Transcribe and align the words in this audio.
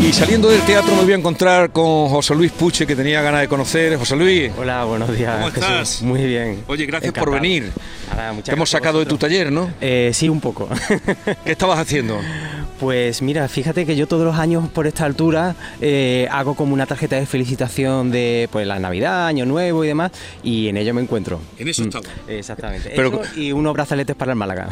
Y 0.00 0.12
saliendo 0.12 0.48
del 0.50 0.60
teatro 0.62 0.94
me 0.96 1.02
voy 1.02 1.12
a 1.12 1.16
encontrar 1.16 1.70
con 1.70 2.08
José 2.08 2.34
Luis 2.34 2.50
Puche, 2.50 2.86
que 2.86 2.96
tenía 2.96 3.22
ganas 3.22 3.42
de 3.42 3.48
conocer. 3.48 3.96
José 3.96 4.16
Luis. 4.16 4.50
Hola, 4.58 4.84
buenos 4.84 5.16
días. 5.16 5.34
¿Cómo 5.36 5.48
Jesús. 5.50 5.62
estás? 5.64 6.02
Muy 6.02 6.24
bien. 6.24 6.64
Oye, 6.66 6.86
gracias 6.86 7.10
Encantado. 7.10 7.32
por 7.32 7.40
venir. 7.40 7.70
Nada, 8.10 8.32
muchas 8.32 8.46
Te 8.46 8.52
hemos 8.52 8.68
sacado 8.70 8.98
de 8.98 9.06
tu 9.06 9.16
taller, 9.16 9.52
¿no? 9.52 9.70
Eh, 9.80 10.10
sí, 10.12 10.28
un 10.28 10.40
poco. 10.40 10.68
¿Qué 11.44 11.52
estabas 11.52 11.78
haciendo? 11.78 12.18
Pues 12.80 13.22
mira, 13.22 13.46
fíjate 13.48 13.86
que 13.86 13.94
yo 13.94 14.08
todos 14.08 14.24
los 14.24 14.34
años 14.36 14.68
por 14.70 14.88
esta 14.88 15.04
altura 15.04 15.54
eh, 15.80 16.26
hago 16.32 16.54
como 16.56 16.74
una 16.74 16.84
tarjeta 16.84 17.14
de 17.14 17.26
felicitación 17.26 18.10
de 18.10 18.48
pues 18.50 18.66
la 18.66 18.80
Navidad, 18.80 19.28
Año 19.28 19.46
Nuevo 19.46 19.84
y 19.84 19.86
demás, 19.88 20.10
y 20.42 20.66
en 20.66 20.76
ello 20.78 20.92
me 20.92 21.00
encuentro. 21.02 21.38
En 21.58 21.68
eso 21.68 21.82
Mm, 21.82 21.86
estaba. 21.86 22.04
Exactamente. 22.26 22.90
Pero- 22.96 23.22
Eso 23.22 23.38
y 23.40 23.52
unos 23.52 23.72
brazaletes 23.72 24.16
para 24.16 24.32
el 24.32 24.36
Málaga. 24.38 24.70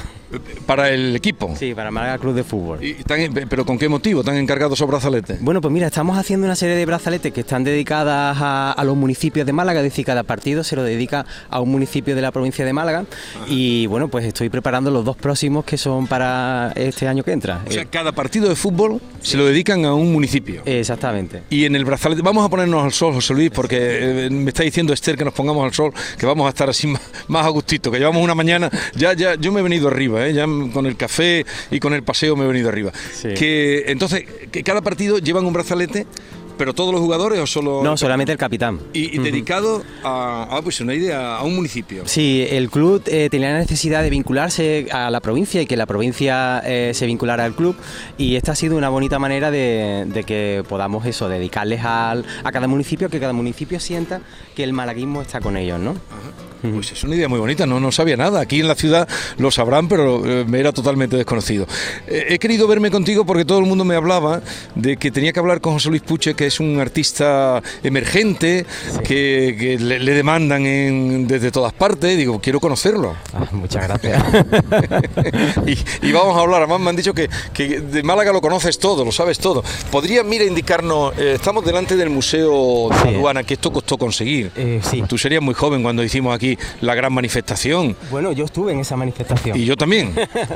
Para 0.67 0.91
el 0.91 1.15
equipo. 1.15 1.55
Sí, 1.57 1.73
para 1.73 1.91
el 1.91 1.95
Málaga 1.95 2.19
Club 2.19 2.35
de 2.35 2.43
Fútbol. 2.43 2.85
Y 2.85 2.97
¿Pero 3.49 3.65
con 3.65 3.79
qué 3.79 3.89
motivo? 3.89 4.21
¿Están 4.21 4.37
encargados 4.37 4.77
esos 4.77 4.89
brazaletes? 4.89 5.10
Bueno, 5.41 5.61
pues 5.61 5.73
mira, 5.73 5.87
estamos 5.89 6.17
haciendo 6.19 6.47
una 6.47 6.57
serie 6.57 6.77
de 6.77 6.87
brazaletes 6.87 7.33
que 7.33 7.41
están 7.41 7.65
dedicadas 7.65 8.37
a, 8.41 8.73
a 8.73 8.85
los 8.85 8.97
municipios 8.97 9.47
de 9.47 9.53
Málaga, 9.53 9.81
es 9.81 9.85
decir, 9.85 10.05
cada 10.05 10.23
partido 10.23 10.63
se 10.65 10.77
lo 10.77 10.83
dedica 10.83 11.27
a 11.49 11.61
un 11.61 11.71
municipio 11.71 12.15
de 12.15 12.23
la 12.23 12.31
provincia 12.31 12.65
de 12.65 12.73
Málaga 12.73 13.05
y 13.49 13.87
bueno, 13.87 14.09
pues 14.09 14.25
estoy 14.25 14.49
preparando 14.49 14.91
los 14.91 15.05
dos 15.05 15.17
próximos 15.17 15.65
que 15.65 15.77
son 15.77 16.07
para 16.07 16.73
este 16.77 17.09
año 17.09 17.23
que 17.25 17.33
entra. 17.33 17.63
O 17.67 17.71
sea, 17.71 17.83
Eh, 17.83 17.87
cada 17.91 18.13
partido 18.13 18.49
de 18.49 18.57
fútbol 18.57 19.01
se 19.21 19.37
lo 19.37 19.47
dedican 19.47 19.85
a 19.85 19.95
un 19.95 20.13
municipio. 20.13 20.63
exactamente. 20.65 21.43
Y 21.51 21.65
en 21.65 21.75
el 21.77 21.85
brazalete, 21.85 22.23
vamos 22.23 22.45
a 22.45 22.49
ponernos 22.49 22.85
al 22.85 22.93
sol, 22.93 23.13
José 23.15 23.35
Luis, 23.35 23.51
porque 23.51 24.27
eh, 24.27 24.31
me 24.31 24.51
está 24.51 24.63
diciendo 24.63 24.93
Esther 24.93 25.17
que 25.17 25.25
nos 25.25 25.35
pongamos 25.35 25.65
al 25.65 25.73
sol, 25.73 25.93
que 26.19 26.27
vamos 26.27 26.47
a 26.47 26.51
estar 26.51 26.69
así 26.71 26.87
más, 26.87 27.01
más 27.29 27.45
a 27.47 27.49
gustito, 27.49 27.91
que 27.91 27.99
llevamos 27.99 28.23
una 28.23 28.35
mañana, 28.35 28.71
ya, 28.95 29.13
ya, 29.15 29.35
yo 29.35 29.51
me 29.53 29.61
he 29.61 29.63
venido 29.63 29.89
arriba, 29.89 30.27
¿eh? 30.27 30.33
ya 30.35 30.45
con 30.73 30.87
el 30.87 30.97
café 30.97 31.45
y 31.71 31.81
con 31.81 31.95
el 31.95 32.03
paseo 32.03 32.37
me 32.37 32.45
he 32.45 32.49
venido 32.49 32.69
arriba. 32.69 32.93
Sí. 33.15 33.29
Que 33.35 33.85
entonces, 33.89 34.25
que 34.53 34.63
cada 34.63 34.81
partido 34.83 35.00
llevan 35.01 35.45
un 35.47 35.53
brazalete, 35.53 36.07
pero 36.59 36.75
todos 36.75 36.93
los 36.93 37.01
jugadores 37.01 37.41
o 37.41 37.47
solo. 37.47 37.81
No, 37.83 37.97
solamente 37.97 38.33
el 38.33 38.39
capitán. 38.39 38.79
Y, 38.93 39.17
y 39.17 39.19
dedicado 39.19 39.83
a, 40.05 40.47
ah, 40.51 40.61
pues 40.63 40.79
una 40.83 40.93
idea, 40.95 41.37
a 41.39 41.43
un 41.43 41.57
municipio. 41.57 42.03
Sí, 42.07 42.47
el 42.51 42.69
club 42.71 43.03
eh, 43.07 43.29
tenía 43.31 43.51
la 43.53 43.61
necesidad 43.61 44.03
de 44.03 44.11
vincularse 44.11 44.87
a 44.93 45.11
la 45.11 45.21
provincia 45.21 45.63
y 45.63 45.67
que 45.67 45.77
la 45.79 45.87
provincia 45.87 46.61
eh, 46.67 46.93
se 46.95 47.07
vinculara 47.07 47.47
al 47.47 47.55
club 47.55 47.77
y 48.19 48.37
esta 48.37 48.53
ha 48.53 48.57
sido 48.57 48.77
una 48.77 48.91
bonita 48.91 49.19
manera 49.19 49.51
de, 49.51 50.05
de 50.07 50.25
que 50.25 50.63
podamos 50.69 51.07
eso, 51.07 51.31
dedicarles 51.31 51.83
al- 51.83 52.27
a 52.45 52.53
cada 52.53 52.67
municipio, 52.67 53.09
que 53.09 53.21
cada 53.21 53.33
municipio 53.33 53.81
sienta 53.81 54.21
que 54.55 54.63
el 54.63 54.75
malaguismo 54.75 55.23
está 55.23 55.41
con 55.41 55.57
ellos, 55.57 55.81
¿no? 55.81 55.95
Pues 56.63 56.93
es 56.93 57.05
una 57.05 57.15
idea 57.17 57.29
muy 57.29 57.39
bonita, 57.39 57.67
no, 57.67 57.81
no 57.81 57.91
sabía 57.93 58.17
nada. 58.17 58.41
Aquí 58.41 58.61
en 58.61 58.69
la 58.69 58.75
ciudad 58.75 59.09
lo 59.39 59.51
sabrán, 59.51 59.89
pero 59.89 60.25
eh, 60.27 60.45
me 60.47 60.61
era 60.61 60.73
totalmente 60.73 61.17
desconocido. 61.17 61.67
Eh, 62.07 62.27
he 62.31 62.39
querido 62.39 62.67
verme 62.69 62.91
contigo 62.91 63.25
porque 63.25 63.45
todo 63.45 63.59
el 63.59 63.65
mundo 63.67 63.85
me 63.85 63.95
hablaba 63.95 64.43
de 64.75 64.97
que 64.97 65.11
tenía 65.11 65.33
que 65.33 65.41
hablar 65.41 65.61
con 65.61 65.75
José 65.75 65.89
Luis 65.89 66.03
Puche, 66.03 66.35
que 66.35 66.47
es 66.47 66.61
un 66.61 66.79
artista 66.81 67.63
emergente, 67.83 68.67
que, 69.05 69.57
que 69.59 69.79
le, 69.79 69.99
le 70.01 70.13
demandan 70.15 70.67
en- 70.67 71.27
desde 71.27 71.51
todas 71.51 71.73
partes. 71.73 72.17
Digo, 72.17 72.41
quiero 72.41 72.61
conocerlo. 72.61 73.15
Ah, 73.35 73.47
muchas 73.53 73.87
gracias. 73.89 74.23
y, 75.67 76.09
y 76.09 76.13
vamos 76.13 76.37
a 76.37 76.41
hablar. 76.41 76.63
Además, 76.63 76.81
me 76.81 76.91
han 76.91 76.97
dicho 76.97 77.15
que, 77.15 77.29
que 77.53 77.81
de 77.81 78.03
Málaga 78.03 78.33
lo 78.33 78.41
conoces 78.41 78.79
todo, 78.79 79.05
lo 79.05 79.13
sabes 79.13 79.39
todo. 79.39 79.63
¿Podrías, 79.91 80.25
mira, 80.25 80.45
indicarnos? 80.45 81.17
eh, 81.19 81.33
estamos 81.35 81.65
delante 81.65 81.97
del 81.97 82.11
Museo 82.11 82.89
de 83.05 83.11
Aduana, 83.17 83.43
que 83.45 83.55
esto 83.55 83.73
costó 83.73 83.97
conseguir. 83.99 84.51
Eh, 84.57 84.81
sí. 84.83 85.03
Tú 85.09 85.19
serías 85.19 85.43
muy 85.43 85.55
joven 85.55 85.83
cuando 85.83 86.03
hicimos 86.03 86.35
aquí 86.35 86.50
la 86.81 86.95
gran 86.95 87.13
manifestación. 87.13 87.97
Bueno, 88.11 88.33
yo 88.33 88.45
estuve 88.45 88.73
en 88.73 88.81
esa 88.81 88.97
manifestación. 88.97 89.57
Y 89.59 89.65
yo 89.65 89.77
también. 89.77 90.15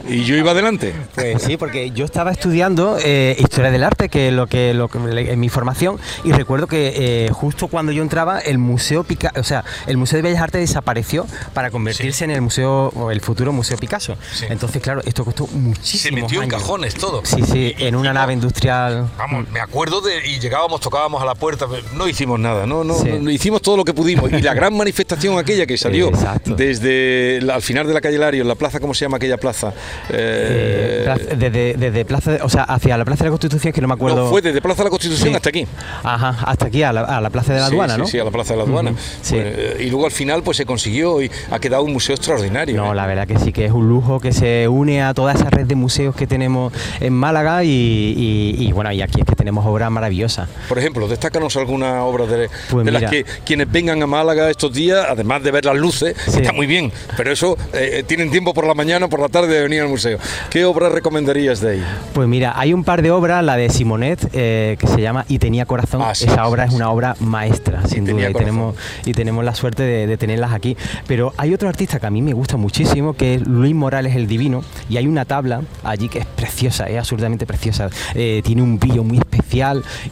Y 0.09 0.25
yo 0.25 0.37
iba 0.37 0.50
adelante. 0.53 0.95
Pues 1.14 1.42
sí, 1.42 1.56
porque 1.56 1.91
yo 1.92 2.05
estaba 2.05 2.33
estudiando 2.33 2.98
eh, 3.03 3.37
historia 3.39 3.70
del 3.70 3.84
arte, 3.84 4.09
que 4.09 4.28
es 4.28 4.34
lo 4.34 4.47
que, 4.47 4.75
lo 4.75 4.89
que 4.89 4.98
en 4.98 5.39
mi 5.41 5.48
formación, 5.48 5.98
y 6.25 6.33
recuerdo 6.33 6.67
que 6.67 6.92
eh, 7.27 7.28
justo 7.33 7.69
cuando 7.69 7.92
yo 7.92 8.03
entraba, 8.03 8.41
el 8.41 8.59
museo 8.59 9.05
Pica, 9.05 9.33
o 9.37 9.42
sea, 9.45 9.65
el 9.87 9.97
museo 9.97 10.17
de 10.19 10.22
Bellas 10.22 10.42
Artes 10.42 10.61
desapareció 10.61 11.27
para 11.53 11.70
convertirse 11.70 12.25
en 12.25 12.31
el 12.31 12.41
museo 12.41 12.88
o 12.97 13.10
el 13.10 13.21
futuro 13.21 13.53
museo 13.53 13.77
Picasso. 13.77 14.16
Sí. 14.33 14.47
Entonces, 14.49 14.83
claro, 14.83 15.03
esto 15.04 15.25
costó 15.25 15.47
muchísimo. 15.49 16.16
Se 16.16 16.22
metió 16.22 16.43
en 16.43 16.49
cajones 16.49 16.94
todo. 16.94 17.22
Sí, 17.25 17.43
sí, 17.44 17.75
en 17.78 17.94
una 17.97 18.12
nave 18.12 18.33
industrial. 18.33 19.09
Vamos, 19.16 19.49
me 19.50 19.60
acuerdo 19.60 20.00
de. 20.00 20.27
Y 20.27 20.41
llegábamos, 20.41 20.81
tocábamos 20.81 21.22
a 21.22 21.27
la 21.27 21.34
puerta, 21.34 21.66
no 21.94 22.09
hicimos 22.09 22.38
nada, 22.41 22.66
no, 22.66 22.83
no, 22.84 22.94
Sí. 22.94 23.10
no, 23.21 23.31
hicimos 23.31 23.62
todo 23.62 23.77
lo 23.77 23.84
que 23.84 23.94
pudimos. 23.94 24.33
Y 24.33 24.41
la 24.43 24.54
gran 24.54 24.77
manifestación 24.77 25.38
aquella 25.38 25.66
que 25.66 25.77
salió 25.84 26.09
Exacto. 26.09 26.55
desde 26.55 27.41
la- 27.43 27.55
al 27.56 27.62
final 27.62 27.87
de 27.87 27.95
la 27.95 28.00
calle 28.00 28.19
Lario, 28.19 28.43
en 28.43 28.49
la 28.49 28.55
plaza, 28.55 28.81
¿cómo 28.81 28.95
se 28.95 29.05
llama 29.05 29.17
aquella 29.19 29.37
plaza? 29.37 29.72
eh, 30.11 31.00
Eh, 31.00 31.03
plaza- 31.05 31.34
desde, 31.37 31.75
desde 31.75 32.05
plaza, 32.05 32.39
o 32.43 32.49
sea, 32.49 32.62
hacia 32.65 32.97
la 32.97 33.05
Plaza 33.05 33.25
de 33.25 33.28
la 33.31 33.33
Constitución, 33.33 33.72
que 33.72 33.81
no 33.81 33.89
me 33.89 33.95
acuerdo. 33.95 34.25
no, 34.25 34.31
fue 34.31 34.41
desde 34.43 34.61
Plaza 34.62 34.78
de 34.83 34.84
la 34.84 34.91
Constitución 34.91 35.28
Sí. 35.31 35.34
hasta 35.34 35.49
aquí. 35.50 35.67
Ajá, 36.03 36.37
hasta 36.47 36.67
aquí, 36.67 36.83
a 36.83 36.93
la, 36.93 37.03
a 37.03 37.21
la 37.21 37.31
Plaza 37.31 37.53
de 37.55 37.61
la 37.61 37.67
Sí, 37.69 37.72
Aduana, 37.75 37.95
sí, 37.95 38.00
¿no? 38.00 38.06
Sí, 38.06 38.19
a 38.19 38.25
la 38.25 38.31
Plaza 38.31 38.55
de 38.55 38.59
la 38.59 38.65
Aduana. 38.65 38.91
Pues, 38.93 39.33
eh, 39.33 39.77
y 39.81 39.91
luego 39.91 40.06
al 40.06 40.12
final 40.12 40.43
pues 40.43 40.56
se 40.56 40.65
consiguió 40.67 41.21
y 41.22 41.31
ha 41.50 41.59
quedado 41.59 41.83
un 41.83 41.93
museo 41.93 42.15
extraordinario. 42.15 42.77
No, 42.77 42.93
¿eh? 42.93 42.97
la 42.97 43.06
verdad 43.06 43.27
que 43.27 43.39
sí, 43.39 43.53
que 43.53 43.66
es 43.66 43.72
un 43.72 43.89
lujo 43.89 44.21
que 44.21 44.33
se 44.33 44.66
une 44.69 45.03
a 45.03 45.12
toda 45.15 45.33
esa 45.33 45.51
red 45.51 45.66
de 45.66 45.75
museos 45.75 46.15
que 46.16 46.27
tenemos 46.27 46.72
en 47.01 47.12
Málaga 47.12 47.62
y, 47.65 47.69
y- 47.69 48.56
y, 48.69 48.72
bueno, 48.72 48.91
y 48.93 49.03
aquí 49.03 49.21
es 49.21 49.27
que 49.27 49.34
tenemos 49.34 49.65
obras 49.66 49.91
maravillosas. 49.91 50.49
Por 50.69 50.78
ejemplo, 50.78 51.06
destácanos 51.09 51.56
alguna 51.56 52.03
obra 52.05 52.27
de, 52.27 52.49
Pues 52.71 52.84
de 52.87 52.91
las 52.93 53.11
que 53.11 53.25
quienes 53.45 53.71
vengan 53.71 54.03
a 54.03 54.06
Málaga 54.06 54.51
estos 54.51 54.72
días, 54.72 55.06
además 55.09 55.43
de 55.43 55.51
ver 55.51 55.66
las 55.74 55.80
luces, 55.82 56.16
Sí. 56.26 56.38
está 56.40 56.52
muy 56.52 56.66
bien, 56.66 56.92
pero 57.16 57.32
eso 57.32 57.56
eh, 57.72 58.04
tienen 58.06 58.30
tiempo 58.30 58.54
por 58.54 58.66
la 58.66 58.74
mañana 58.74 59.08
por 59.08 59.20
la 59.20 59.28
tarde 59.28 59.54
de 59.54 59.62
venir 59.62 59.82
al 59.82 59.88
museo. 59.88 60.18
¿Qué 60.50 60.64
obra 60.64 60.88
recomendarías 60.88 61.60
de 61.60 61.70
ahí? 61.72 61.84
Pues 62.12 62.28
mira, 62.28 62.52
hay 62.58 62.72
un 62.72 62.84
par 62.84 63.02
de 63.02 63.10
obras, 63.10 63.44
la 63.44 63.56
de 63.56 63.68
Simonet, 63.70 64.28
eh, 64.32 64.76
que 64.78 64.86
se 64.86 65.00
llama 65.00 65.24
Y 65.28 65.38
tenía 65.38 65.66
corazón. 65.66 66.02
Ah, 66.04 66.14
sí, 66.14 66.24
Esa 66.24 66.34
sí, 66.34 66.40
obra 66.44 66.64
es 66.64 66.72
una 66.72 66.90
obra 66.90 67.16
maestra, 67.20 67.86
sin 67.86 68.04
duda, 68.04 68.30
y 68.30 68.32
tenemos, 68.32 68.74
y 69.04 69.12
tenemos 69.12 69.44
la 69.44 69.54
suerte 69.54 69.82
de, 69.82 70.06
de 70.06 70.16
tenerlas 70.16 70.52
aquí. 70.52 70.76
Pero 71.06 71.32
hay 71.36 71.52
otro 71.54 71.68
artista 71.68 71.98
que 72.00 72.06
a 72.06 72.10
mí 72.10 72.22
me 72.22 72.32
gusta 72.32 72.56
muchísimo, 72.56 73.14
que 73.14 73.34
es 73.34 73.46
Luis 73.46 73.74
Morales 73.74 74.14
el 74.16 74.26
Divino, 74.26 74.62
y 74.88 74.96
hay 74.96 75.06
una 75.06 75.24
tabla 75.24 75.62
allí 75.82 76.08
que 76.08 76.20
es 76.20 76.26
preciosa, 76.26 76.86
es 76.86 76.98
absolutamente 76.98 77.46
preciosa. 77.46 77.88
Eh, 78.14 78.41
tiene 78.44 78.62
un 78.62 78.78
brillo 78.78 79.02
muy 79.04 79.18
especial 79.18 79.34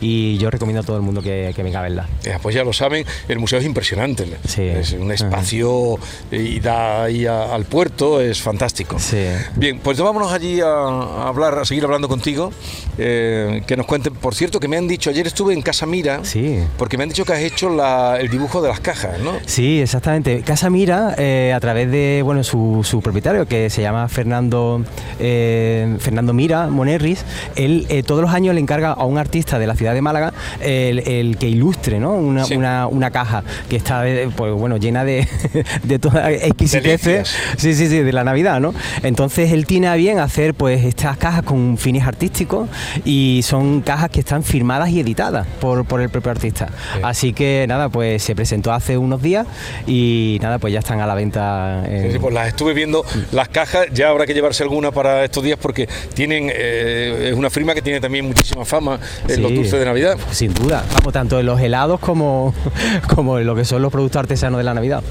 y 0.01 0.39
yo 0.39 0.51
recomiendo 0.51 0.81
a 0.83 0.85
todo 0.85 0.97
el 0.97 1.03
mundo 1.03 1.23
que, 1.23 1.53
que 1.55 1.63
venga 1.63 1.81
a 1.81 1.83
verla. 1.83 2.09
Eh, 2.25 2.37
pues 2.43 2.55
ya 2.55 2.65
lo 2.65 2.73
saben, 2.73 3.05
el 3.29 3.39
museo 3.39 3.59
es 3.59 3.65
impresionante. 3.65 4.27
Sí. 4.47 4.63
Es 4.63 4.93
un 4.93 5.11
espacio 5.13 5.99
y 6.31 6.61
da 6.61 7.05
ahí 7.05 7.27
a- 7.27 7.55
al 7.55 7.65
puerto, 7.65 8.21
es 8.21 8.41
fantástico. 8.41 8.99
Sí. 8.99 9.25
Bien, 9.57 9.79
pues 9.81 9.99
vámonos 10.01 10.33
allí 10.33 10.61
a, 10.61 10.67
a 10.67 11.29
hablar, 11.29 11.59
a 11.59 11.65
seguir 11.65 11.85
hablando 11.85 12.09
contigo. 12.09 12.53
eh, 12.99 13.63
que 13.67 13.77
nos 13.77 13.87
cuenten, 13.87 14.13
por 14.15 14.35
cierto, 14.35 14.61
que 14.61 14.69
me 14.69 14.77
han 14.77 14.87
dicho, 14.87 15.09
ayer 15.09 15.27
estuve 15.27 15.55
en 15.55 15.63
Casa 15.63 15.87
Mira, 15.87 16.21
Sí. 16.25 16.59
porque 16.77 16.97
me 16.99 17.05
han 17.05 17.09
dicho 17.09 17.25
que 17.25 17.33
has 17.33 17.41
hecho 17.41 17.71
la- 17.71 18.19
el 18.21 18.29
dibujo 18.29 18.61
de 18.61 18.69
las 18.69 18.81
cajas, 18.81 19.19
¿no? 19.21 19.33
Sí, 19.47 19.81
exactamente. 19.81 20.43
Casa 20.43 20.69
Mira, 20.69 21.15
eh, 21.17 21.53
a 21.55 21.61
través 21.61 21.91
de 21.91 22.21
bueno 22.23 22.45
su, 22.45 22.81
su 22.85 23.01
propietario, 23.01 23.47
que 23.47 23.71
se 23.71 23.81
llama 23.83 24.09
Fernando 24.09 24.85
eh, 25.23 25.97
Fernando 26.01 26.33
Mira 26.35 26.67
Monerris, 26.67 27.25
él 27.57 27.87
eh, 27.89 28.03
todos 28.03 28.21
los 28.23 28.31
años 28.33 28.55
le 28.55 28.61
encarga 28.61 28.91
a 28.93 29.05
un 29.05 29.17
artista 29.19 29.59
de 29.59 29.67
la 29.67 29.75
ciudad 29.77 29.95
de 29.95 30.03
Málaga 30.03 30.33
el, 30.61 30.99
el 31.09 31.37
que 31.39 31.49
ilustre 31.49 31.99
¿no? 32.01 32.13
una, 32.15 32.45
Sí. 32.45 32.57
una- 32.57 32.87
una 32.89 33.11
caja 33.11 33.45
que 33.71 33.77
está 33.77 34.07
eh, 34.09 34.29
pues, 34.37 34.53
bueno, 34.53 34.77
llena 34.77 35.05
de, 35.05 35.27
de 35.85 35.99
toda 35.99 36.31
exquisiteces. 36.31 37.29
Sí, 37.57 37.75
sí, 37.75 37.87
sí, 37.89 37.99
de 38.01 38.13
la 38.13 38.25
Navidad, 38.25 38.61
¿no? 38.61 38.75
Entonces 39.03 39.53
él 39.53 39.67
tiene 39.67 39.89
a 39.89 39.95
bien 39.95 40.19
hacer 40.19 40.55
pues 40.55 40.85
estas 40.85 41.17
cajas 41.17 41.43
con 41.45 41.79
fines 41.79 42.07
artísticos 42.07 42.69
y 43.05 43.41
son 43.45 43.81
cajas 43.83 44.11
que 44.11 44.21
están 44.21 44.43
firmadas 44.43 44.91
y 44.91 45.01
editadas 45.01 45.47
por, 45.61 45.85
por 45.85 46.01
el 46.01 46.11
propio 46.11 46.31
artista. 46.33 46.69
Así 47.03 47.33
que 47.33 47.65
nada, 47.69 47.89
pues 47.89 48.23
se 48.23 48.35
presentó 48.35 48.73
hace 48.73 48.99
unos 48.99 49.23
días 49.23 49.47
y 49.87 50.39
nada, 50.43 50.59
pues 50.59 50.73
ya 50.73 50.81
están 50.81 51.01
a 51.01 51.07
la 51.07 51.15
venta. 51.15 51.85
en- 51.87 52.03
Sí, 52.07 52.13
sí, 52.13 52.19
pues 52.19 52.35
las 52.35 52.49
estuve 52.49 52.75
viendo, 52.75 53.05
las 53.33 53.49
cajas, 53.49 53.87
ya 53.93 54.09
habrá 54.09 54.27
que 54.27 54.35
llevarse 54.35 54.63
alguna 54.63 54.91
para 54.91 55.12
estos 55.25 55.43
días 55.45 55.59
porque 55.61 55.89
tienen, 56.15 56.51
eh, 56.55 57.29
es 57.33 57.35
una 57.35 57.51
firma 57.51 57.75
que 57.75 57.83
tiene 57.83 58.01
también 58.01 58.25
muchísima 58.27 58.65
fama 58.65 58.99
en 59.29 59.35
Sí. 59.37 59.41
los 59.41 59.55
dulces 59.55 59.79
de 59.79 59.85
Navidad. 59.85 60.17
Sin 60.31 60.53
duda, 60.55 60.85
vamos, 60.95 61.13
tanto 61.13 61.39
en 61.41 61.47
los 61.47 61.61
helados 61.61 62.01
como, 62.01 62.55
como 63.15 63.39
en 63.39 63.47
lo 63.47 63.55
que 63.55 63.65
son 63.65 63.83
los 63.83 63.93
productos 63.93 64.21
artesanos 64.21 64.59
de 64.59 64.65
la 64.65 64.75
Navidad. 64.75 65.03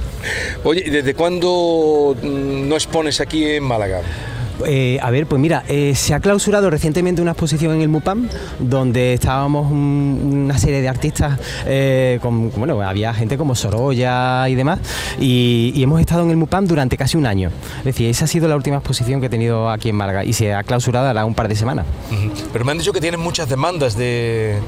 Oye, 0.63 0.83
¿y 0.85 0.89
desde 0.89 1.13
cuándo 1.13 2.15
mm, 2.21 2.67
no 2.67 2.75
expones 2.75 3.21
aquí 3.21 3.45
en 3.45 3.63
Málaga? 3.63 4.01
Eh, 4.65 4.99
a 5.01 5.09
ver, 5.11 5.25
pues 5.27 5.41
mira, 5.41 5.63
eh, 5.67 5.93
se 5.95 6.13
ha 6.13 6.19
clausurado 6.19 6.69
recientemente 6.69 7.21
una 7.21 7.31
exposición 7.31 7.73
en 7.75 7.81
el 7.81 7.89
MUPAM 7.89 8.27
donde 8.59 9.13
estábamos 9.13 9.71
un- 9.71 10.43
una 10.45 10.57
serie 10.57 10.81
de 10.81 10.87
artistas, 10.89 11.39
eh, 11.65 12.19
bueno, 12.55 12.81
había 12.81 13.13
gente 13.13 13.37
como 13.37 13.55
Sorolla 13.55 14.47
y 14.49 14.55
demás, 14.55 14.79
y, 15.19 15.81
hemos 15.81 15.99
estado 15.99 16.23
en 16.23 16.29
el 16.29 16.37
MUPAM 16.37 16.67
durante 16.67 16.95
casi 16.97 17.17
un 17.17 17.25
año. 17.25 17.49
Es 17.79 17.83
decir, 17.85 18.07
esa 18.09 18.25
ha 18.25 18.27
sido 18.27 18.47
la 18.47 18.55
última 18.55 18.77
exposición 18.77 19.19
que 19.19 19.27
he 19.27 19.29
tenido 19.29 19.69
aquí 19.69 19.89
en 19.89 19.95
Málaga 19.95 20.23
y 20.23 20.33
se 20.33 20.53
ha 20.53 20.63
clausurado 20.63 21.07
ahora 21.07 21.25
un 21.25 21.33
par 21.33 21.47
de 21.47 21.55
semanas. 21.55 21.85
Pero 22.53 22.63
me 22.65 22.71
han 22.71 22.77
dicho 22.77 22.93
que 22.93 23.01
tienen 23.01 23.19
muchas 23.19 23.49
demandas 23.49 23.97
de, 23.97 24.59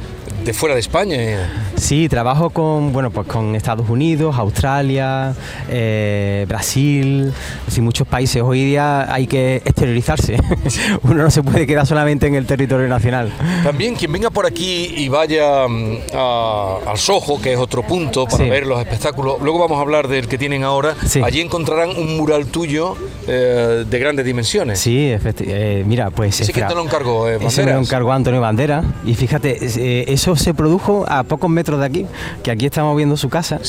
de 0.44 0.54
fuera 0.54 0.76
de 0.76 0.82
España. 0.82 1.72
Sí, 1.76 2.10
trabajo 2.10 2.50
con, 2.50 2.92
bueno, 2.92 3.12
pues 3.12 3.28
con 3.28 3.56
Estados 3.56 3.90
Unidos, 3.90 4.36
Australia, 4.38 5.34
eh, 5.70 6.46
Brasil, 6.48 7.34
sí, 7.68 7.82
muchos 7.82 8.08
países. 8.08 8.42
Hoy 8.42 8.64
día 8.64 9.14
hay 9.14 9.28
que 9.28 9.58
exteriorizarse. 9.58 10.38
Uno 11.04 11.24
no 11.24 11.32
se 11.32 11.44
puede 11.44 11.66
quedar 11.66 11.86
solamente 11.86 12.28
en 12.28 12.36
el 12.36 12.46
territorio 12.46 12.88
nacional. 12.88 13.32
También 13.64 13.96
quien 13.96 14.12
venga 14.12 14.30
por 14.30 14.46
aquí 14.46 14.94
y 14.98 15.10
vaya 15.10 15.68
mm, 15.68 15.98
al 16.14 16.98
Soho, 16.98 17.42
que 17.42 17.54
es 17.54 17.60
otro 17.60 17.84
punto 17.84 18.26
para 18.26 18.44
ver 18.46 18.66
los 18.66 18.80
espectáculos, 18.80 19.42
luego 19.42 19.60
vamos 19.60 19.78
a 19.78 19.82
hablar 19.82 20.08
del 20.08 20.28
que 20.28 20.38
tienen 20.38 20.64
ahora, 20.64 20.96
allí 21.24 21.42
encontrarán 21.42 21.90
un 21.92 22.18
mural 22.18 22.48
tuyo 22.48 22.96
eh, 23.28 23.86
de 23.90 24.00
grandes 24.00 24.26
dimensiones. 24.26 24.80
Sí, 24.80 25.14
eh, 25.14 25.84
mira, 25.86 26.10
pues... 26.10 26.36
Sí, 26.36 26.52
que 26.52 26.62
te 26.62 26.76
lo 26.76 26.84
encargó, 26.84 27.30
eh, 27.30 27.40
me 27.40 27.66
lo 27.66 27.80
encargó 27.80 28.12
Antonio 28.12 28.42
Bandera 28.42 28.84
y 29.06 29.16
fíjate, 29.16 29.58
eh, 29.62 30.06
eso 30.08 30.36
se 30.36 30.54
produjo 30.54 31.06
a 31.08 31.24
pocos 31.24 31.50
metros 31.50 31.80
de 31.80 31.86
aquí, 31.86 32.06
que 32.44 32.52
aquí 32.52 32.66
estamos 32.66 32.96
viendo 32.98 33.18
su 33.18 33.30
casa, 33.30 33.60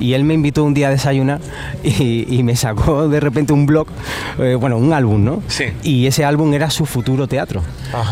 y 0.00 0.14
él 0.14 0.24
me 0.24 0.34
invitó 0.34 0.64
un 0.64 0.74
día 0.74 0.88
a 0.88 0.90
desayunar 0.90 1.40
y, 1.82 2.42
me 2.44 2.56
sacó 2.56 3.08
de 3.08 3.20
repente 3.20 3.54
un 3.54 3.64
blog, 3.64 3.86
bueno, 4.60 4.76
un 4.76 4.92
álbum, 4.92 5.24
¿no? 5.24 5.42
Sí. 5.48 5.64
Y 5.82 6.06
ese 6.06 6.26
álbum 6.26 6.52
era 6.52 6.68
su 6.68 6.84
futuro 6.84 7.26
teatro, 7.26 7.62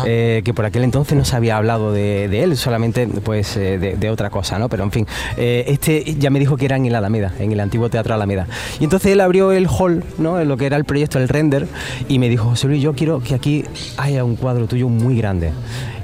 que 0.03 0.53
por 0.55 0.65
aquel 0.65 0.83
entonces 0.83 1.15
no 1.15 1.23
se 1.23 1.35
había 1.35 1.57
hablado 1.57 1.91
de, 1.91 2.43
él, 2.43 2.57
solamente 2.57 3.07
pues 3.07 3.55
de, 3.55 3.77
de, 3.77 4.09
otra 4.09 4.31
cosa, 4.31 4.57
¿no? 4.57 4.69
Pero 4.69 4.83
en 4.83 4.91
fin, 4.91 5.07
este 5.37 6.15
ya 6.17 6.31
me 6.31 6.39
dijo 6.39 6.57
que 6.57 6.65
era 6.65 6.77
en 6.77 6.85
el 6.85 6.95
Alameda, 6.95 7.33
en 7.39 7.51
el 7.51 7.59
antiguo 7.59 7.89
Teatro 7.89 8.15
Alameda. 8.15 8.47
Y 8.79 8.85
entonces 8.85 9.11
él 9.11 9.21
abrió 9.21 9.51
el 9.51 9.67
hall, 9.67 10.03
¿no? 10.17 10.39
En 10.39 10.47
lo 10.47 10.57
que 10.57 10.65
era 10.65 10.77
el 10.77 10.85
proyecto, 10.93 11.17
el 11.17 11.27
render, 11.27 11.67
y 12.07 12.19
me 12.19 12.29
dijo, 12.29 12.49
José 12.49 12.67
Luis, 12.67 12.79
yo 12.79 12.93
quiero 12.93 13.19
que 13.19 13.33
aquí 13.33 13.65
haya 13.97 14.23
un 14.23 14.35
cuadro 14.35 14.67
tuyo 14.67 14.89
muy 14.89 15.17
grande. 15.17 15.51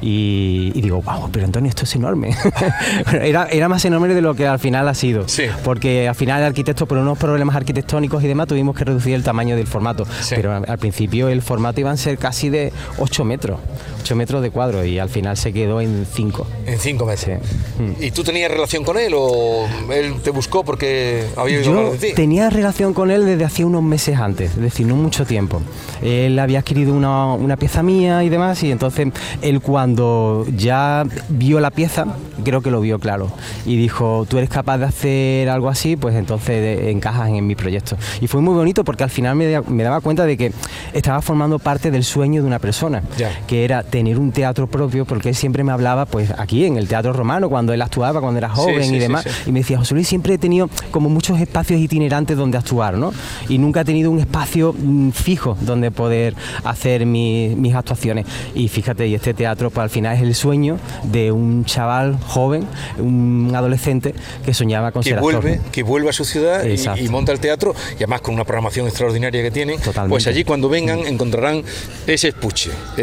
Y, 0.02 0.72
digo, 0.82 1.02
wow, 1.02 1.30
pero 1.32 1.46
Antonio, 1.46 1.70
esto 1.70 1.84
es 1.84 1.96
enorme. 1.96 2.36
era, 3.22 3.48
era 3.48 3.70
más 3.70 3.84
enorme 3.86 4.08
de 4.10 4.22
lo 4.22 4.36
que 4.36 4.48
al 4.48 4.60
final 4.60 4.88
ha 4.88 4.94
sido. 4.94 5.26
Porque 5.64 6.08
al 6.08 6.16
final 6.16 6.42
el 6.42 6.48
arquitecto, 6.48 6.86
por 6.86 6.98
unos 6.98 7.18
problemas 7.18 7.56
arquitectónicos 7.56 8.24
y 8.24 8.28
demás, 8.28 8.48
tuvimos 8.48 8.76
que 8.76 8.86
reducir 8.86 9.14
el 9.14 9.24
tamaño 9.24 9.56
del 9.56 9.68
formato. 9.68 10.06
Pero 10.30 10.54
al 10.54 10.78
principio 10.78 11.30
el 11.30 11.42
formato 11.42 11.80
iba 11.80 11.92
a 11.92 11.98
ser 11.98 12.18
casi 12.18 12.50
de 12.50 12.72
8 12.98 13.26
metros. 13.26 13.60
8 14.02 14.16
metros 14.16 14.42
de 14.42 14.52
cuadro 14.52 14.86
y 14.86 14.98
al 15.00 15.10
final 15.10 15.38
se 15.38 15.52
quedó 15.52 15.82
en 15.82 16.06
5. 16.12 16.48
En 16.66 16.80
5 16.80 17.06
metros. 17.06 17.40
Mm. 17.78 18.04
¿Y 18.04 18.12
tú 18.12 18.24
tenías 18.24 18.50
relación 18.50 18.84
con 18.84 18.98
él 18.98 19.14
o 19.16 19.68
él 19.92 20.16
te 20.24 20.30
buscó 20.32 20.64
porque 20.64 21.26
había 21.36 21.62
Yo 21.62 21.92
de 21.92 21.98
ti? 21.98 22.14
Tenía 22.16 22.50
relación 22.50 22.94
con 22.94 23.12
él 23.12 23.26
desde 23.26 23.44
hacía 23.44 23.66
unos 23.66 23.84
meses 23.84 24.18
antes, 24.18 24.52
es 24.52 24.62
decir, 24.62 24.88
no 24.88 24.96
mucho 24.96 25.26
tiempo. 25.26 25.62
Él 26.02 26.40
había 26.40 26.60
adquirido 26.60 26.94
una, 26.94 27.34
una 27.34 27.58
pieza 27.58 27.84
mía 27.84 28.24
y 28.24 28.30
demás 28.30 28.64
y 28.64 28.72
entonces 28.72 29.08
él 29.42 29.62
cuando 29.62 29.89
cuando 29.90 30.46
ya 30.56 31.04
vio 31.30 31.60
la 31.60 31.72
pieza, 31.72 32.06
creo 32.44 32.62
que 32.62 32.70
lo 32.70 32.80
vio 32.80 33.00
claro 33.00 33.32
y 33.66 33.76
dijo, 33.76 34.28
tú 34.30 34.38
eres 34.38 34.50
capaz 34.50 34.78
de 34.78 34.86
hacer 34.86 35.50
algo 35.50 35.68
así, 35.68 35.96
pues 35.96 36.16
entonces 36.16 36.90
encajas 36.90 37.30
en 37.30 37.48
mi 37.48 37.56
proyecto. 37.56 37.98
Y 38.22 38.28
fue 38.28 38.40
muy 38.40 38.54
bonito 38.54 38.84
porque 38.84 39.04
al 39.04 39.10
final 39.10 39.36
me, 39.36 39.84
daba 39.84 40.02
cuenta 40.02 40.28
de 40.28 40.38
que 40.38 40.52
estaba 40.94 41.24
formando 41.24 41.58
parte 41.58 41.90
del 41.90 42.04
sueño 42.04 42.44
de 42.44 42.48
una 42.48 42.60
persona, 42.60 43.02
que 43.48 43.66
era 43.66 43.82
tener 43.82 44.20
un 44.20 44.32
teatro 44.32 44.68
propio, 44.68 45.06
porque 45.06 45.30
él 45.30 45.36
siempre 45.36 45.64
me 45.64 45.72
hablaba, 45.72 46.06
pues 46.06 46.32
aquí 46.38 46.66
en 46.66 46.78
el 46.78 46.88
Teatro 46.88 47.12
Romano, 47.12 47.50
cuando 47.50 47.74
él 47.74 47.82
actuaba, 47.82 48.22
cuando 48.22 48.38
era 48.38 48.50
joven 48.50 48.94
y 48.94 49.00
demás, 49.00 49.26
y 49.48 49.52
me 49.52 49.62
decía, 49.62 49.80
José 49.80 49.96
Luis, 49.96 50.08
siempre 50.08 50.36
he 50.36 50.38
tenido 50.38 50.70
como 50.92 51.10
muchos 51.10 51.42
espacios 51.42 51.80
itinerantes 51.80 52.38
donde 52.38 52.60
actuar, 52.60 52.96
¿no? 52.96 53.12
Y 53.48 53.58
nunca 53.58 53.82
he 53.82 53.86
tenido 53.86 54.12
un 54.12 54.20
espacio 54.20 54.76
mm, 54.78 55.10
fijo 55.12 55.58
donde 55.62 55.90
poder 55.90 56.36
hacer 56.64 57.08
mis 57.08 57.74
actuaciones. 57.74 58.28
Y 58.54 58.68
fíjate, 58.68 59.08
y 59.08 59.16
este 59.16 59.34
teatro 59.34 59.72
al 59.84 59.90
final 59.90 60.16
es 60.16 60.24
el 60.24 60.36
sueño 60.36 60.78
de 61.04 61.32
un 61.32 61.66
chaval 61.66 62.18
joven, 62.28 62.66
un 62.98 63.52
adolescente 63.56 64.14
que 64.46 64.54
soñaba 64.54 64.92
con 64.92 65.04
que 65.04 65.12
ser 65.12 65.20
vuelve, 65.20 65.54
actor. 65.54 65.72
Que 65.72 65.84
vuelve 65.84 66.10
a 66.10 66.14
su 66.14 66.26
ciudad 66.26 66.64
y, 66.66 67.10
monta 67.10 67.32
el 67.32 67.40
teatro, 67.40 67.76
y 67.94 67.98
además 67.98 68.22
con 68.22 68.34
una 68.34 68.44
programación 68.44 68.88
extraordinaria 68.88 69.42
que 69.42 69.52
tiene. 69.52 69.78
Pues 70.08 70.28
allí 70.28 70.44
cuando 70.44 70.70
vengan 70.70 71.00
encontrarán 71.00 71.64
ese 72.08 72.30
espuche, 72.30 72.72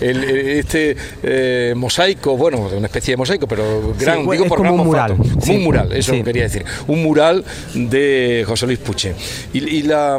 este 0.00 0.96
eh, 1.22 1.74
mosaico, 1.76 2.36
bueno, 2.36 2.68
una 2.76 2.86
especie 2.86 3.12
de 3.12 3.16
mosaico, 3.16 3.46
pero 3.46 3.94
gran, 3.98 4.28
digo 4.28 4.46
por 4.46 4.58
como 4.58 4.74
un 4.74 4.84
mural. 4.86 5.16
como 5.16 5.54
un 5.54 5.64
mural, 5.64 5.92
eso 5.92 6.12
quería 6.22 6.44
decir. 6.44 6.64
Un 6.86 7.02
mural 7.02 7.44
de 7.74 8.44
José 8.46 8.66
Luis 8.66 8.78
Puche. 8.78 9.14
Y, 9.52 9.82
la, 9.82 10.18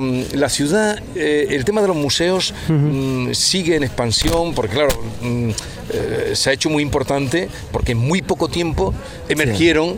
ciudad, 0.50 1.02
eh, 1.16 1.48
el 1.52 1.66
tema 1.66 1.82
de 1.82 1.88
los 1.88 1.96
museos 1.96 2.54
mm, 2.68 3.32
sigue 3.32 3.76
en 3.76 3.84
expansión, 3.84 4.54
porque 4.54 4.76
claro, 4.76 4.90
mm, 5.22 5.43
eh, 5.50 6.32
se 6.34 6.50
ha 6.50 6.54
hecho 6.54 6.70
muy 6.70 6.84
importante 6.84 7.50
porque 7.72 7.94
en 7.94 8.00
muy 8.00 8.22
poco 8.22 8.50
tiempo 8.50 8.94
emergieron 9.30 9.98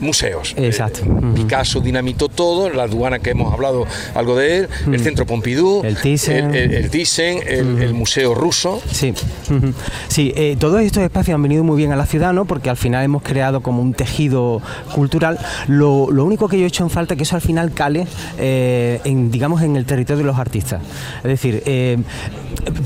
museos. 0.00 0.54
Exacto. 0.56 1.00
Eh, 1.04 1.32
Picasso 1.34 1.80
dinamitó 1.80 2.28
todo, 2.28 2.70
la 2.70 2.84
aduana 2.84 3.18
que 3.18 3.30
hemos 3.30 3.52
hablado 3.52 3.86
algo 4.14 4.36
de 4.36 4.58
él, 4.58 4.68
el 4.92 5.00
Centro 5.00 5.26
Pompidou, 5.26 5.82
el 5.84 5.96
Thyssen, 5.96 7.42
el, 7.46 7.82
el, 7.82 7.94
Museo 7.94 8.34
Ruso. 8.34 8.82
Sí, 8.90 9.12
sí 10.08 10.32
eh, 10.36 10.56
todos 10.58 10.80
estos 10.80 11.02
espacios 11.02 11.34
han 11.34 11.42
venido 11.42 11.64
muy 11.64 11.76
bien 11.76 11.92
a 11.92 11.96
la 11.96 12.06
ciudad, 12.06 12.32
¿no? 12.32 12.44
porque 12.44 12.70
al 12.70 12.76
final 12.76 13.04
hemos 13.04 13.22
creado 13.22 13.60
como 13.60 13.82
un 13.82 13.94
tejido 13.94 14.62
cultural. 14.94 15.38
Lo, 15.68 16.04
único 16.04 16.48
que 16.48 16.58
yo 16.58 16.64
he 16.64 16.68
hecho 16.68 16.84
en 16.84 16.90
falta 16.90 17.14
es 17.14 17.18
que 17.18 17.24
eso 17.24 17.36
al 17.36 17.42
final 17.42 17.72
cale, 17.72 18.06
eh, 18.38 19.00
en, 19.04 19.30
digamos, 19.30 19.62
en 19.62 19.76
el 19.76 19.84
territorio 19.84 20.18
de 20.18 20.26
los 20.26 20.38
artistas. 20.38 20.82
Es 21.18 21.30
decir, 21.30 21.62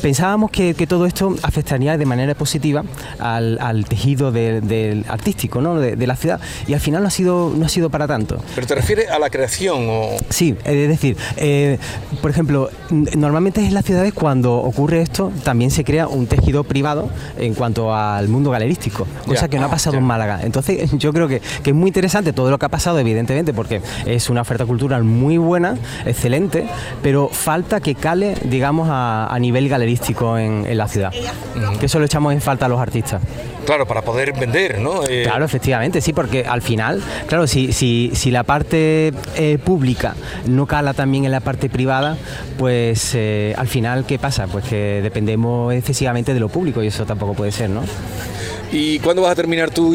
pensábamos 0.01 0.51
que, 0.51 0.75
todo 0.85 1.07
esto 1.07 1.35
afectaría 1.43 1.97
de 1.97 2.05
manera 2.05 2.35
positiva 2.35 2.85
al, 3.19 3.85
tejido 3.89 4.33
del 4.33 5.05
artístico 5.09 5.61
¿no? 5.63 5.79
de 5.79 6.07
la 6.07 6.17
ciudad 6.17 6.41
y 6.67 6.75
al 6.75 6.81
final 6.81 7.03
no 7.03 7.09
ha 7.09 7.11
sido, 7.11 7.53
no 7.55 7.67
ha 7.67 7.69
sido 7.69 7.91
para 7.91 8.07
tanto. 8.07 8.39
¿Pero 8.55 8.67
te 8.67 8.75
refieres 8.75 9.11
a 9.11 9.19
la 9.19 9.31
creación 9.31 9.87
o...? 9.89 10.11
Sí, 10.31 10.57
es 10.65 10.89
decir, 10.89 11.17
eh, 11.37 11.79
por 12.21 12.31
ejemplo, 12.31 12.71
normalmente 12.91 13.61
en 13.61 13.75
las 13.75 13.85
ciudades 13.85 14.13
cuando 14.13 14.57
ocurre 14.57 15.03
esto 15.03 15.33
también 15.43 15.71
se 15.71 15.85
crea 15.85 16.09
un 16.09 16.27
tejido 16.27 16.65
privado 16.65 17.11
en 17.39 17.55
cuanto 17.55 17.95
al 17.95 18.29
mundo 18.29 18.51
galerístico, 18.51 19.07
cosa 19.27 19.49
que 19.49 19.59
no 19.59 19.67
ha 19.67 19.71
pasado 19.71 19.97
en 19.97 20.05
Málaga. 20.05 20.41
Entonces 20.43 20.91
yo 20.99 21.13
creo 21.13 21.29
que, 21.29 21.41
es 21.65 21.75
muy 21.75 21.89
interesante 21.89 22.33
todo 22.33 22.51
lo 22.51 22.59
que 22.59 22.67
ha 22.67 22.69
pasado, 22.69 22.99
evidentemente, 22.99 23.53
porque 23.53 23.81
es 24.07 24.31
una 24.31 24.43
oferta 24.43 24.67
cultural 24.67 25.05
muy 25.05 25.39
buena, 25.39 25.77
excelente, 26.05 26.67
pero 27.03 27.29
falta 27.29 27.81
que 27.81 27.95
cale, 27.95 28.35
digamos, 28.45 28.89
a, 28.91 29.37
nivel 29.45 29.54
galerístico 29.69 30.39
en, 30.39 30.65
la 30.77 30.89
ciudad. 30.89 31.12
Que 31.79 31.87
eso 31.87 31.99
lo 31.99 32.05
echamos 32.05 32.33
en 32.33 32.41
falta 32.41 32.67
a 32.67 32.69
los 32.69 32.81
artistas. 32.81 33.23
Claro, 33.65 33.87
para 33.87 34.03
poder 34.03 34.33
vender, 34.33 34.81
¿no? 34.81 35.03
Eh, 35.09 35.23
claro, 35.25 35.45
efectivamente, 35.45 36.01
sí, 36.01 36.12
porque 36.12 36.45
al 36.45 36.61
final, 36.61 37.03
claro, 37.27 37.47
si, 37.47 37.73
si, 37.73 38.11
si 38.15 38.31
la 38.31 38.43
parte 38.43 39.12
eh, 39.37 39.59
pública 39.62 40.15
no 40.47 40.67
cala 40.67 40.93
también 40.93 41.25
en 41.25 41.31
la 41.31 41.41
parte 41.41 41.69
privada, 41.71 42.17
pues 42.59 43.12
eh, 43.15 43.55
al 43.56 43.69
final, 43.69 44.05
¿qué 44.06 44.19
pasa? 44.19 44.47
Pues 44.47 44.65
que 44.65 45.01
dependemos 45.03 45.73
excesivamente 45.73 46.35
de 46.35 46.41
lo 46.41 46.49
público 46.49 46.83
y 46.83 46.89
eso 46.89 47.06
tampoco 47.06 47.35
puede 47.35 47.53
ser, 47.53 47.71
¿no? 47.71 47.83
¿Y 48.73 48.99
cuándo 48.99 49.23
vas 49.23 49.33
a 49.33 49.35
terminar 49.35 49.71
tu, 49.71 49.95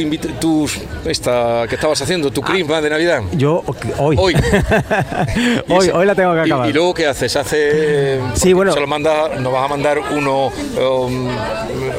esta 1.06 1.66
que 1.68 1.76
estabas 1.76 2.02
haciendo, 2.02 2.32
tu 2.32 2.42
crisma 2.42 2.82
de 2.82 2.90
Navidad? 2.90 3.24
Yo 3.34 3.64
hoy. 3.98 4.16
Hoy. 4.18 4.36
hoy, 5.70 5.90
hoy 5.90 6.06
la 6.06 6.16
tengo 6.16 6.34
que 6.34 6.42
acabar. 6.42 6.70
¿Y, 6.70 6.74
luego 6.74 6.94
qué 6.94 7.08
haces? 7.08 7.36
¿Hace 7.36 8.20
Sí, 8.34 8.54
bueno. 8.54 8.72
Se 8.72 8.80
lo 8.80 8.88
manda, 8.88 9.30
nos 9.40 9.52
vas 9.52 9.66
a 9.66 9.68
mandar 9.68 10.00
uno 10.12 10.48
um, 10.48 11.28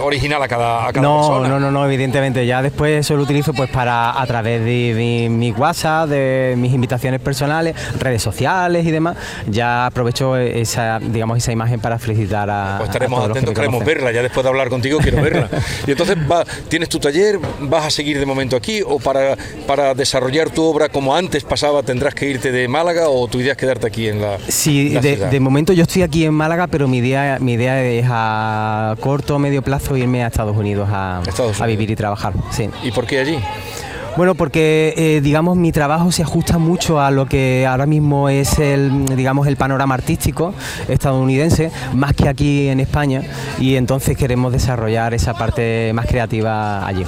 original 0.03 0.43
a 0.43 0.49
cada, 0.49 0.89
a 0.89 0.93
cada 0.93 1.07
no, 1.07 1.17
persona. 1.19 1.49
No, 1.49 1.61
no, 1.61 1.71
no, 1.71 1.85
evidentemente. 1.85 2.47
Ya 2.47 2.63
después 2.63 3.01
eso 3.01 3.17
lo 3.17 3.23
utilizo 3.23 3.53
pues 3.53 3.71
para 3.71 4.21
a 4.21 4.27
través 4.27 4.65
de, 4.65 5.29
mi 5.31 5.53
WhatsApp, 5.53 6.09
de 6.09 6.55
mis 6.57 6.73
invitaciones 6.73 7.21
personales, 7.21 7.75
redes 7.99 8.23
sociales 8.23 8.87
y 8.87 8.91
demás. 8.91 9.17
Ya 9.49 9.87
aprovecho 9.87 10.37
esa, 10.37 10.99
digamos, 10.99 11.39
esa 11.39 11.53
imagen 11.53 11.81
para 11.81 11.99
felicitar 11.99 12.49
a. 12.51 12.77
Pues 12.79 12.91
estaremos 12.91 13.29
atentos, 13.29 13.55
queremos 13.55 13.85
verla. 13.85 14.13
Ya 14.13 14.23
después 14.23 14.45
de 14.45 14.51
hablar 14.51 14.69
contigo 14.69 14.99
quiero 15.01 15.23
verla. 15.23 15.49
y 15.87 15.91
entonces 15.91 16.17
va, 16.31 16.45
¿Tienes 16.69 16.89
tu 16.89 16.99
taller? 16.99 17.39
¿Vas 17.61 17.87
a 17.87 17.91
seguir 17.91 18.19
de 18.19 18.27
momento 18.27 18.57
aquí? 18.57 18.83
¿O 18.85 18.99
para, 18.99 19.37
para 19.67 19.95
desarrollar 19.95 20.51
tu 20.51 20.63
obra 20.65 20.89
como 20.89 21.15
antes 21.15 21.45
pasaba 21.45 21.83
tendrás 21.83 22.15
que 22.15 22.29
irte 22.29 22.53
de 22.53 22.69
Málaga 22.69 23.09
o 23.09 23.27
tu 23.29 23.41
idea 23.41 23.53
es 23.53 23.59
quedarte 23.59 23.87
aquí 23.87 24.09
en 24.09 24.21
la 24.21 24.39
Sí, 24.49 24.91
de, 24.91 25.41
momento 25.41 25.73
yo 25.73 25.83
estoy 25.83 26.03
aquí 26.03 26.25
en 26.25 26.35
Málaga, 26.35 26.67
pero 26.67 26.87
mi 26.89 26.99
idea, 26.99 27.39
mi 27.41 27.55
idea 27.55 27.83
es 27.83 28.07
a 28.09 28.97
corto 29.01 29.37
o 29.37 29.39
medio 29.39 29.63
plazo 29.63 29.97
irme 29.97 30.23
a 30.23 30.29
Estados 30.29 30.57
Unidos 30.57 30.89
a, 30.91 31.23
a 31.59 31.67
vivir 31.67 31.91
y 31.91 31.97
trabajar. 31.97 32.35
Sí. 32.51 32.69
¿Y 32.83 32.91
por 32.93 33.07
qué 33.07 33.21
allí? 33.21 33.39
Bueno, 34.17 34.35
porque 34.35 34.95
eh, 34.97 35.21
digamos 35.23 35.57
mi 35.57 35.73
trabajo 35.73 36.13
se 36.13 36.23
ajusta 36.23 36.59
mucho 36.59 37.01
a 37.01 37.11
lo 37.11 37.27
que 37.27 37.67
ahora 37.67 37.87
mismo 37.87 38.29
es 38.29 38.59
el 38.59 39.07
digamos 39.17 39.47
el 39.47 39.57
panorama 39.57 39.95
artístico 39.95 40.55
estadounidense, 40.89 41.71
más 41.95 42.15
que 42.15 42.29
aquí 42.29 42.69
en 42.69 42.81
España, 42.81 43.23
y 43.59 43.77
entonces 43.77 44.17
queremos 44.17 44.53
desarrollar 44.53 45.15
esa 45.15 45.35
parte 45.35 45.93
más 45.95 46.07
creativa 46.07 46.87
allí. 46.87 47.05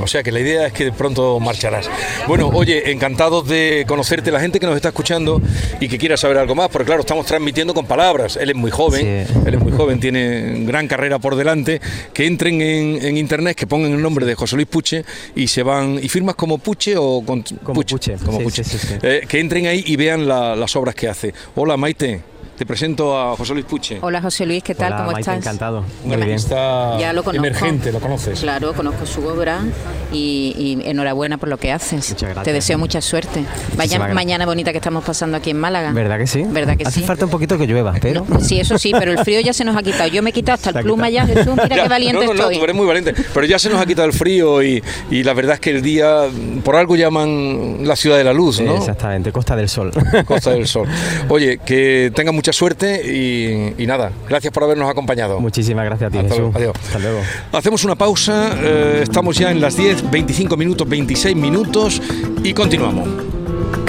O 0.00 0.06
sea 0.06 0.22
que 0.22 0.32
la 0.32 0.40
idea 0.40 0.66
es 0.66 0.72
que 0.72 0.86
de 0.86 0.92
pronto 0.92 1.38
marcharás. 1.38 1.88
Bueno, 2.26 2.48
oye, 2.48 2.90
encantados 2.90 3.46
de 3.46 3.84
conocerte, 3.86 4.30
la 4.30 4.40
gente 4.40 4.58
que 4.58 4.66
nos 4.66 4.76
está 4.76 4.88
escuchando 4.88 5.40
y 5.80 5.88
que 5.88 5.98
quiera 5.98 6.16
saber 6.16 6.38
algo 6.38 6.54
más, 6.54 6.68
porque 6.68 6.86
claro, 6.86 7.00
estamos 7.00 7.26
transmitiendo 7.26 7.74
con 7.74 7.86
palabras. 7.86 8.36
Él 8.36 8.50
es 8.50 8.56
muy 8.56 8.70
joven, 8.70 9.26
él 9.46 9.54
es 9.54 9.60
muy 9.60 9.72
joven, 9.72 10.00
tiene 10.00 10.64
gran 10.64 10.88
carrera 10.88 11.18
por 11.18 11.36
delante. 11.36 11.80
Que 12.12 12.26
entren 12.26 12.60
en, 12.60 13.16
internet, 13.16 13.56
que 13.56 13.66
pongan 13.66 13.92
el 13.92 14.02
nombre 14.02 14.26
de 14.26 14.34
José 14.34 14.56
Luis 14.56 14.68
Puche 14.68 15.04
y 15.36 15.48
se 15.48 15.62
van. 15.62 15.98
¿Y 16.02 16.08
firmas 16.22 16.36
como 16.36 16.58
Puche 16.58 16.96
o 16.96 17.20
con 17.26 17.42
como 17.64 17.82
Puche? 17.82 18.16
como 18.24 18.38
Puche. 18.40 18.62
Eh, 19.02 19.26
que 19.28 19.40
entren 19.40 19.66
ahí 19.66 19.82
y 19.86 19.96
vean 19.96 20.26
las 20.28 20.76
obras 20.76 20.94
que 20.94 21.08
hace. 21.08 21.34
Hola 21.56 21.76
Maite. 21.76 22.22
Te 22.56 22.66
presento 22.66 23.18
a 23.18 23.34
José 23.36 23.54
Luis 23.54 23.64
Puche. 23.64 23.98
Hola 24.02 24.22
José 24.22 24.46
Luis, 24.46 24.62
¿qué 24.62 24.74
tal? 24.74 24.96
¿Cómo 24.96 25.18
estás? 25.18 25.38
Encantado. 25.38 25.84
Muy 26.04 26.16
bien. 26.18 26.38
Ya 26.38 27.12
lo 27.12 27.24
conozco. 27.24 27.44
emergente, 27.44 27.90
lo 27.90 27.98
conoces. 27.98 28.38
Claro, 28.40 28.72
conozco 28.72 29.04
su 29.04 29.26
obra 29.26 29.64
y, 30.12 30.78
enhorabuena 30.84 31.38
por 31.38 31.48
lo 31.48 31.58
que 31.58 31.72
haces. 31.72 32.10
Muchas 32.10 32.22
gracias. 32.22 32.44
Te 32.44 32.52
deseo 32.52 32.78
mucha 32.78 33.00
suerte. 33.00 33.44
Vaya 33.76 33.98
mañana 34.08 34.46
bonita 34.46 34.72
que 34.72 34.78
estamos 34.78 35.04
pasando 35.04 35.36
aquí 35.36 35.50
en 35.50 35.58
Málaga. 35.58 35.92
¿Verdad 35.92 36.18
que 36.18 36.26
sí? 36.26 36.44
¿Verdad 36.48 36.76
que 36.76 36.84
Hace 36.84 37.02
falta 37.02 37.24
un 37.24 37.30
poquito 37.30 37.58
que 37.58 37.66
llueva, 37.66 37.94
pero. 38.00 38.26
sí, 38.40 38.60
eso 38.60 38.78
sí, 38.78 38.92
pero 38.98 39.12
el 39.12 39.18
frío 39.18 39.40
ya 39.40 39.52
se 39.52 39.64
nos 39.64 39.76
ha 39.76 39.82
quitado. 39.82 40.08
Yo 40.08 40.22
me 40.22 40.30
he 40.30 40.32
quitado 40.32 40.54
hasta 40.54 40.78
el 40.78 40.84
pluma 40.84 41.08
ya, 41.10 41.26
Jesús, 41.26 41.54
mira 41.54 41.68
qué 41.82 41.88
valiente 41.88 42.26
no, 42.26 42.34
no, 42.34 42.42
No, 42.42 42.50
tú 42.50 42.64
eres 42.64 42.76
muy 42.76 42.86
valiente. 42.86 43.14
Pero 43.32 43.46
ya 43.46 43.58
se 43.58 43.68
nos 43.68 43.80
ha 43.80 43.86
quitado 43.86 44.06
el 44.06 44.12
frío 44.12 44.62
y, 44.62 44.82
y, 45.10 45.22
la 45.22 45.34
verdad 45.34 45.54
es 45.54 45.60
que 45.60 45.70
el 45.70 45.82
día, 45.82 46.28
por 46.64 46.76
algo 46.76 46.96
llaman 46.96 47.86
la 47.86 47.96
ciudad 47.96 48.16
de 48.16 48.24
la 48.24 48.32
luz, 48.32 48.60
¿no? 48.60 48.76
Exactamente, 48.76 49.32
Costa 49.32 49.56
del 49.56 49.68
Sol. 49.68 49.92
Costa 50.26 50.50
del 50.50 50.66
Sol. 50.66 50.88
Oye, 51.28 51.58
que 51.58 52.12
tenga 52.14 52.32
mucha 52.32 52.52
suerte 52.52 53.02
y 53.04 53.42
y, 53.78 53.86
nada, 53.86 54.12
gracias 54.28 54.52
por 54.52 54.64
habernos 54.64 54.90
acompañado. 54.90 55.40
Muchísimas 55.40 55.84
gracias 55.84 56.08
a 56.08 56.10
ti, 56.10 56.18
Hasta 56.18 56.34
Jesús. 56.34 56.54
Adiós. 56.54 56.74
Hasta 56.84 56.98
luego. 56.98 57.20
Hacemos 57.52 57.84
una 57.84 57.94
pausa, 57.94 58.50
eh, 58.60 59.00
estamos 59.02 59.36
ya 59.36 59.50
en 59.50 59.60
las 59.60 59.76
10, 59.76 60.01
25 60.10 60.56
minutos, 60.56 60.88
26 60.88 61.36
minutos 61.36 62.02
y 62.42 62.52
continuamos. 62.52 63.08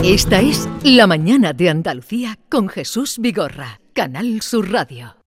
Esta 0.03 0.41
es 0.41 0.67
La 0.83 1.07
Mañana 1.07 1.53
de 1.53 1.69
Andalucía 1.69 2.37
con 2.49 2.67
Jesús 2.67 3.17
Vigorra, 3.19 3.79
Canal 3.93 4.41
Sur 4.41 4.71
Radio. 4.71 5.15